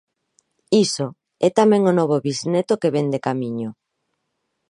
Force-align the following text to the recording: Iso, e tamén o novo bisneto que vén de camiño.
Iso, 0.85 1.07
e 1.45 1.47
tamén 1.59 1.81
o 1.91 1.93
novo 1.99 2.17
bisneto 2.27 2.79
que 2.81 2.93
vén 2.95 3.07
de 3.13 3.19
camiño. 3.27 3.69